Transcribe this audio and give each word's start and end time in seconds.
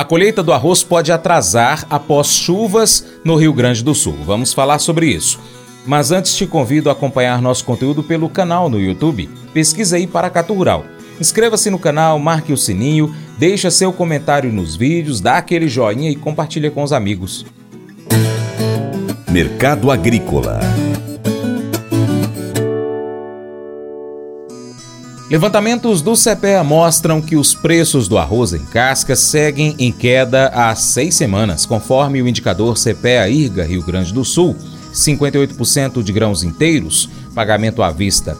A 0.00 0.04
colheita 0.04 0.42
do 0.42 0.50
arroz 0.50 0.82
pode 0.82 1.12
atrasar 1.12 1.86
após 1.90 2.28
chuvas 2.28 3.04
no 3.22 3.36
Rio 3.36 3.52
Grande 3.52 3.84
do 3.84 3.94
Sul. 3.94 4.16
Vamos 4.24 4.54
falar 4.54 4.78
sobre 4.78 5.08
isso. 5.08 5.38
Mas 5.84 6.10
antes 6.10 6.34
te 6.34 6.46
convido 6.46 6.88
a 6.88 6.92
acompanhar 6.92 7.42
nosso 7.42 7.66
conteúdo 7.66 8.02
pelo 8.02 8.26
canal 8.26 8.70
no 8.70 8.80
YouTube. 8.80 9.28
Pesquisa 9.52 9.96
aí 9.96 10.06
Paracatu 10.06 10.54
Rural. 10.54 10.86
Inscreva-se 11.20 11.68
no 11.68 11.78
canal, 11.78 12.18
marque 12.18 12.50
o 12.50 12.56
sininho, 12.56 13.14
deixa 13.38 13.70
seu 13.70 13.92
comentário 13.92 14.50
nos 14.50 14.74
vídeos, 14.74 15.20
dá 15.20 15.36
aquele 15.36 15.68
joinha 15.68 16.10
e 16.10 16.16
compartilha 16.16 16.70
com 16.70 16.82
os 16.82 16.94
amigos. 16.94 17.44
Mercado 19.28 19.90
Agrícola 19.90 20.60
Levantamentos 25.30 26.02
do 26.02 26.14
CPEA 26.14 26.64
mostram 26.64 27.22
que 27.22 27.36
os 27.36 27.54
preços 27.54 28.08
do 28.08 28.18
arroz 28.18 28.52
em 28.52 28.64
casca 28.64 29.14
seguem 29.14 29.76
em 29.78 29.92
queda 29.92 30.48
há 30.48 30.74
seis 30.74 31.14
semanas, 31.14 31.64
conforme 31.64 32.20
o 32.20 32.26
indicador 32.26 32.76
CPEA 32.76 33.28
IRGA 33.28 33.62
Rio 33.62 33.80
Grande 33.80 34.12
do 34.12 34.24
Sul, 34.24 34.56
58% 34.92 36.02
de 36.02 36.12
grãos 36.12 36.42
inteiros, 36.42 37.08
pagamento 37.32 37.80
à 37.80 37.92
vista. 37.92 38.36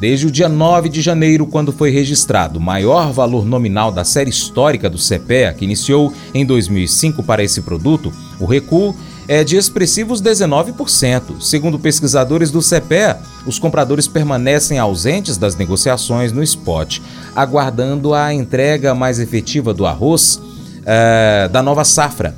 Desde 0.00 0.26
o 0.26 0.30
dia 0.30 0.48
9 0.48 0.88
de 0.88 1.02
janeiro, 1.02 1.46
quando 1.46 1.70
foi 1.70 1.90
registrado 1.90 2.58
o 2.58 2.62
maior 2.62 3.12
valor 3.12 3.44
nominal 3.44 3.92
da 3.92 4.02
série 4.02 4.30
histórica 4.30 4.88
do 4.88 4.96
CPEA, 4.96 5.52
que 5.52 5.66
iniciou 5.66 6.14
em 6.32 6.46
2005 6.46 7.22
para 7.22 7.44
esse 7.44 7.60
produto, 7.60 8.10
o 8.40 8.46
recuo 8.46 8.96
é 9.28 9.44
de 9.44 9.56
expressivos 9.56 10.20
19%. 10.20 11.40
Segundo 11.40 11.78
pesquisadores 11.78 12.50
do 12.50 12.60
CPEA, 12.60 13.18
os 13.46 13.58
compradores 13.58 14.08
permanecem 14.08 14.78
ausentes 14.78 15.36
das 15.36 15.56
negociações 15.56 16.32
no 16.32 16.42
spot, 16.42 17.00
aguardando 17.34 18.14
a 18.14 18.32
entrega 18.32 18.94
mais 18.94 19.18
efetiva 19.18 19.72
do 19.72 19.86
arroz 19.86 20.40
é, 20.84 21.48
da 21.52 21.62
nova 21.62 21.84
safra. 21.84 22.36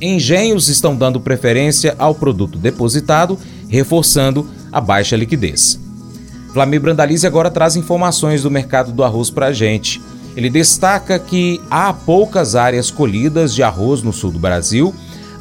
Engenhos 0.00 0.68
estão 0.68 0.94
dando 0.94 1.20
preferência 1.20 1.94
ao 1.98 2.14
produto 2.14 2.58
depositado, 2.58 3.38
reforçando 3.68 4.48
a 4.72 4.80
baixa 4.80 5.16
liquidez. 5.16 5.78
Flamir 6.52 6.80
Brandalize 6.80 7.26
agora 7.26 7.50
traz 7.50 7.74
informações 7.74 8.42
do 8.42 8.50
mercado 8.50 8.92
do 8.92 9.02
arroz 9.02 9.30
para 9.30 9.46
a 9.46 9.52
gente. 9.52 10.00
Ele 10.36 10.50
destaca 10.50 11.18
que 11.18 11.60
há 11.70 11.92
poucas 11.92 12.56
áreas 12.56 12.90
colhidas 12.90 13.54
de 13.54 13.62
arroz 13.62 14.02
no 14.02 14.12
sul 14.12 14.32
do 14.32 14.38
Brasil 14.38 14.94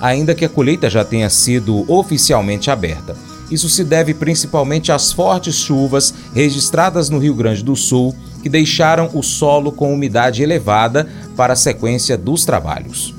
ainda 0.04 0.36
que 0.36 0.44
a 0.44 0.50
colheita 0.50 0.90
já 0.90 1.06
tenha 1.06 1.30
sido 1.30 1.90
oficialmente 1.90 2.70
aberta. 2.70 3.16
Isso 3.50 3.70
se 3.70 3.86
deve 3.86 4.14
principalmente 4.14 4.92
às 4.92 5.14
fortes 5.14 5.56
chuvas 5.56 6.14
registradas 6.36 7.10
no 7.10 7.20
Rio 7.20 7.34
Grande 7.34 7.64
do 7.64 7.74
Sul, 7.74 8.14
que 8.42 8.50
deixaram 8.50 9.10
o 9.14 9.24
solo 9.24 9.72
com 9.72 9.94
umidade 9.94 10.44
elevada 10.44 11.08
para 11.38 11.54
a 11.54 11.56
sequência 11.56 12.18
dos 12.18 12.44
trabalhos. 12.44 13.13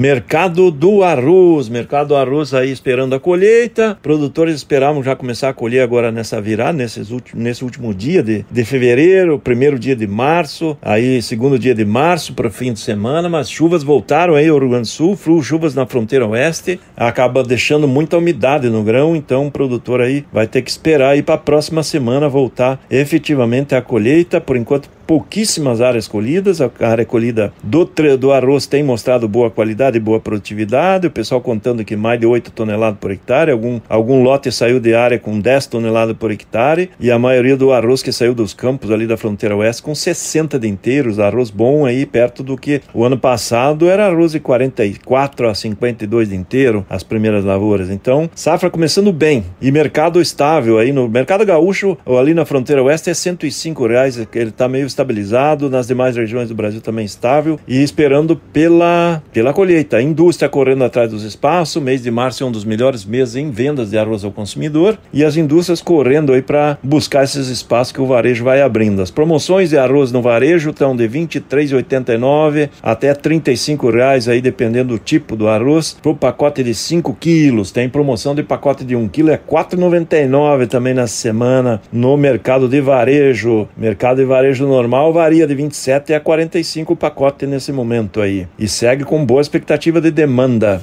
Mercado 0.00 0.70
do 0.70 1.02
arroz, 1.02 1.68
mercado 1.68 2.08
do 2.08 2.16
arroz 2.16 2.54
aí 2.54 2.72
esperando 2.72 3.14
a 3.14 3.20
colheita. 3.20 3.98
Produtores 4.00 4.54
esperavam 4.54 5.02
já 5.02 5.14
começar 5.14 5.50
a 5.50 5.52
colher 5.52 5.82
agora 5.82 6.10
nessa 6.10 6.40
virada, 6.40 6.72
nesses 6.72 7.10
últimos, 7.10 7.44
nesse 7.44 7.62
último 7.62 7.92
dia 7.92 8.22
de, 8.22 8.42
de 8.50 8.64
fevereiro, 8.64 9.38
primeiro 9.38 9.78
dia 9.78 9.94
de 9.94 10.06
março, 10.06 10.74
aí 10.80 11.20
segundo 11.20 11.58
dia 11.58 11.74
de 11.74 11.84
março 11.84 12.32
para 12.32 12.46
o 12.46 12.50
fim 12.50 12.72
de 12.72 12.80
semana, 12.80 13.28
mas 13.28 13.50
chuvas 13.50 13.82
voltaram 13.82 14.36
aí 14.36 14.48
ao 14.48 14.58
do 14.58 14.86
Sul, 14.86 15.14
flu, 15.16 15.42
chuvas 15.42 15.74
na 15.74 15.84
fronteira 15.84 16.26
oeste, 16.26 16.80
acaba 16.96 17.42
deixando 17.42 17.86
muita 17.86 18.16
umidade 18.16 18.70
no 18.70 18.82
grão, 18.82 19.14
então 19.14 19.48
o 19.48 19.50
produtor 19.50 20.00
aí 20.00 20.24
vai 20.32 20.46
ter 20.46 20.62
que 20.62 20.70
esperar 20.70 21.10
aí 21.10 21.22
para 21.22 21.34
a 21.34 21.38
próxima 21.38 21.82
semana 21.82 22.26
voltar 22.26 22.80
efetivamente 22.90 23.74
a 23.74 23.82
colheita. 23.82 24.40
Por 24.40 24.56
enquanto 24.56 24.88
pouquíssimas 25.10 25.80
áreas 25.80 26.06
colhidas. 26.06 26.60
A 26.60 26.70
área 26.80 27.04
colhida 27.04 27.52
do, 27.64 27.84
do 28.16 28.30
arroz 28.30 28.64
tem 28.64 28.80
mostrado 28.80 29.26
boa 29.26 29.50
qualidade 29.50 29.96
e 29.96 30.00
boa 30.00 30.20
produtividade. 30.20 31.08
O 31.08 31.10
pessoal 31.10 31.40
contando 31.40 31.84
que 31.84 31.96
mais 31.96 32.20
de 32.20 32.26
8 32.26 32.52
toneladas 32.52 32.96
por 33.00 33.10
hectare. 33.10 33.50
Algum, 33.50 33.80
algum 33.88 34.22
lote 34.22 34.52
saiu 34.52 34.78
de 34.78 34.94
área 34.94 35.18
com 35.18 35.40
10 35.40 35.66
toneladas 35.66 36.16
por 36.16 36.30
hectare. 36.30 36.90
E 37.00 37.10
a 37.10 37.18
maioria 37.18 37.56
do 37.56 37.72
arroz 37.72 38.04
que 38.04 38.12
saiu 38.12 38.32
dos 38.32 38.54
campos 38.54 38.92
ali 38.92 39.04
da 39.04 39.16
fronteira 39.16 39.56
oeste 39.56 39.82
com 39.82 39.96
60 39.96 40.56
denteiros. 40.60 41.18
Arroz 41.18 41.50
bom 41.50 41.84
aí, 41.84 42.06
perto 42.06 42.44
do 42.44 42.56
que 42.56 42.80
o 42.94 43.04
ano 43.04 43.18
passado 43.18 43.90
era 43.90 44.06
arroz 44.06 44.30
de 44.30 44.38
44 44.38 45.48
a 45.48 45.54
52 45.56 46.28
denteiro, 46.28 46.86
as 46.88 47.02
primeiras 47.02 47.44
lavouras. 47.44 47.90
Então, 47.90 48.30
safra 48.32 48.70
começando 48.70 49.12
bem. 49.12 49.44
E 49.60 49.72
mercado 49.72 50.20
estável 50.20 50.78
aí 50.78 50.92
no 50.92 51.08
mercado 51.08 51.44
gaúcho, 51.44 51.98
ou 52.06 52.16
ali 52.16 52.32
na 52.32 52.44
fronteira 52.44 52.80
oeste, 52.80 53.10
é 53.10 53.14
105 53.14 53.88
reais. 53.88 54.16
Ele 54.16 54.50
está 54.50 54.68
meio 54.68 54.86
estabilizado, 55.00 55.70
nas 55.70 55.86
demais 55.86 56.16
regiões 56.16 56.48
do 56.48 56.54
Brasil 56.54 56.80
também 56.80 57.04
estável 57.04 57.58
e 57.66 57.82
esperando 57.82 58.36
pela, 58.36 59.22
pela 59.32 59.52
colheita. 59.52 59.96
A 59.96 60.02
indústria 60.02 60.48
correndo 60.48 60.84
atrás 60.84 61.10
dos 61.10 61.24
espaços, 61.24 61.76
o 61.76 61.80
mês 61.80 62.02
de 62.02 62.10
março 62.10 62.44
é 62.44 62.46
um 62.46 62.52
dos 62.52 62.64
melhores 62.64 63.04
meses 63.04 63.36
em 63.36 63.50
vendas 63.50 63.90
de 63.90 63.98
arroz 63.98 64.24
ao 64.24 64.30
consumidor 64.30 64.98
e 65.12 65.24
as 65.24 65.36
indústrias 65.36 65.80
correndo 65.80 66.32
aí 66.32 66.42
para 66.42 66.78
buscar 66.82 67.24
esses 67.24 67.48
espaços 67.48 67.92
que 67.92 68.00
o 68.00 68.06
varejo 68.06 68.44
vai 68.44 68.60
abrindo. 68.60 69.00
As 69.00 69.10
promoções 69.10 69.70
de 69.70 69.78
arroz 69.78 70.12
no 70.12 70.20
varejo 70.20 70.70
estão 70.70 70.94
de 70.94 71.06
R$ 71.06 71.26
23,89 71.26 72.68
até 72.82 73.14
35 73.14 73.90
reais 73.90 74.28
aí 74.28 74.40
dependendo 74.40 74.94
do 74.94 74.98
tipo 74.98 75.36
do 75.36 75.48
arroz. 75.48 75.96
Para 76.00 76.12
o 76.12 76.16
pacote 76.16 76.62
de 76.62 76.74
5 76.74 77.16
quilos, 77.18 77.70
tem 77.70 77.88
promoção 77.88 78.34
de 78.34 78.42
pacote 78.42 78.84
de 78.84 78.94
1 78.94 79.08
quilo 79.08 79.30
é 79.30 79.34
R$ 79.34 79.40
4,99 79.48 80.68
também 80.68 80.94
na 80.94 81.06
semana 81.06 81.80
no 81.92 82.16
mercado 82.16 82.68
de 82.68 82.80
varejo. 82.80 83.68
Mercado 83.76 84.18
de 84.18 84.24
varejo 84.24 84.66
normal 84.66 84.89
normal 84.90 85.12
varia 85.12 85.46
de 85.46 85.54
27 85.54 86.12
a 86.12 86.20
45 86.20 86.96
pacotes 86.96 87.48
nesse 87.48 87.70
momento 87.70 88.20
aí. 88.20 88.48
E 88.58 88.66
segue 88.66 89.04
com 89.04 89.24
boa 89.24 89.40
expectativa 89.40 90.00
de 90.00 90.10
demanda. 90.10 90.82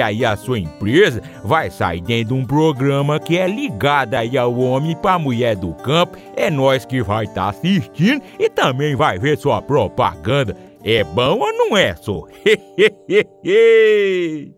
aí 0.00 0.24
a 0.24 0.36
sua 0.36 0.58
empresa 0.58 1.22
vai 1.44 1.70
sair 1.70 2.00
dentro 2.00 2.34
de 2.34 2.40
um 2.40 2.44
programa 2.44 3.20
que 3.20 3.38
é 3.38 3.46
ligado 3.46 4.14
aí 4.14 4.36
ao 4.36 4.58
homem 4.58 4.96
para 4.96 5.18
mulher 5.18 5.56
do 5.56 5.72
campo. 5.74 6.18
É 6.36 6.50
nós 6.50 6.84
que 6.84 7.02
vai 7.02 7.24
estar 7.24 7.52
tá 7.52 7.58
assistindo 7.58 8.22
e 8.38 8.50
também 8.50 8.96
vai 8.96 9.18
ver 9.18 9.38
sua 9.38 9.62
propaganda. 9.62 10.56
É 10.84 11.04
bom 11.04 11.38
ou 11.38 11.52
não 11.52 11.76
é, 11.76 11.94
só? 11.96 12.24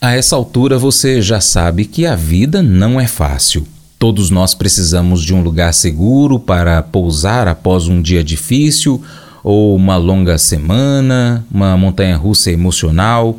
A 0.00 0.14
essa 0.14 0.36
altura 0.36 0.78
você 0.78 1.22
já 1.22 1.40
sabe 1.40 1.86
que 1.86 2.04
a 2.04 2.14
vida 2.14 2.62
não 2.62 3.00
é 3.00 3.06
fácil. 3.06 3.66
Todos 3.98 4.28
nós 4.28 4.54
precisamos 4.54 5.22
de 5.22 5.32
um 5.32 5.42
lugar 5.42 5.72
seguro 5.72 6.38
para 6.38 6.82
pousar 6.82 7.48
após 7.48 7.88
um 7.88 8.02
dia 8.02 8.22
difícil 8.22 9.02
ou 9.42 9.74
uma 9.74 9.96
longa 9.96 10.36
semana, 10.36 11.46
uma 11.50 11.74
montanha 11.76 12.16
russa 12.16 12.50
emocional. 12.50 13.38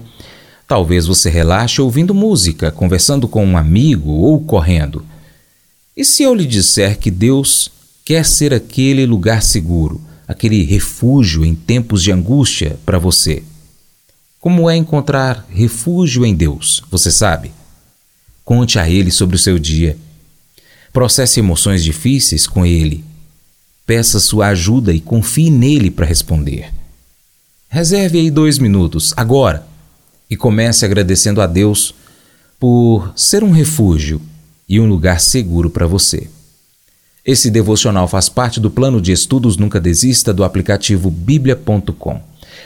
Talvez 0.68 1.06
você 1.06 1.30
relaxe 1.30 1.80
ouvindo 1.80 2.14
música, 2.14 2.72
conversando 2.72 3.28
com 3.28 3.46
um 3.46 3.58
amigo 3.58 4.10
ou 4.10 4.44
correndo. 4.44 5.06
E 5.96 6.04
se 6.04 6.24
eu 6.24 6.34
lhe 6.34 6.46
disser 6.46 6.98
que 6.98 7.12
Deus 7.12 7.72
quer 8.04 8.26
ser 8.26 8.54
aquele 8.54 9.06
lugar 9.06 9.44
seguro, 9.44 10.02
aquele 10.28 10.64
refúgio 10.64 11.46
em 11.46 11.54
tempos 11.54 12.02
de 12.02 12.12
angústia 12.12 12.80
para 12.86 12.98
você? 12.98 13.44
Como 14.40 14.70
é 14.70 14.76
encontrar 14.76 15.46
refúgio 15.50 16.26
em 16.26 16.36
Deus? 16.36 16.84
Você 16.90 17.12
sabe? 17.12 17.52
Conte 18.44 18.78
a 18.78 18.90
Ele 18.90 19.12
sobre 19.12 19.36
o 19.36 19.40
seu 19.40 19.58
dia. 19.58 19.98
Processe 20.92 21.40
emoções 21.40 21.84
difíceis 21.84 22.48
com 22.48 22.66
Ele. 22.66 23.04
Peça 23.86 24.20
sua 24.20 24.48
ajuda 24.48 24.92
e 24.94 25.00
confie 25.00 25.52
nele 25.52 25.92
para 25.92 26.06
responder. 26.06 26.72
Reserve 27.70 28.20
aí 28.20 28.32
dois 28.32 28.58
minutos, 28.58 29.14
agora, 29.16 29.68
e 30.30 30.36
comece 30.36 30.86
agradecendo 30.86 31.42
a 31.42 31.48
Deus 31.48 31.94
por 32.60 33.12
ser 33.16 33.44
um 33.44 33.52
refúgio 33.52 34.22
e 34.68 34.80
um 34.80 34.88
lugar 34.88 35.20
seguro 35.20 35.70
para 35.70 35.88
você. 35.88 36.30
Esse 37.26 37.50
devocional 37.50 38.08
faz 38.08 38.30
parte 38.30 38.60
do 38.60 38.70
plano 38.70 39.02
de 39.02 39.12
estudos 39.12 39.58
Nunca 39.58 39.80
Desista 39.80 40.34
do 40.34 40.44
aplicativo 40.44 41.10
bíblia.com. 41.10 42.22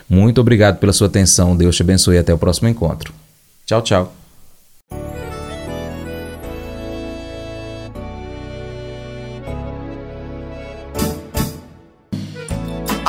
Muito 0.09 0.41
obrigado 0.41 0.77
pela 0.79 0.91
sua 0.91 1.07
atenção. 1.07 1.56
Deus 1.56 1.75
te 1.75 1.81
abençoe 1.81 2.15
e 2.15 2.19
até 2.19 2.33
o 2.33 2.38
próximo 2.38 2.67
encontro. 2.67 3.13
Tchau, 3.65 3.81
tchau. 3.81 4.19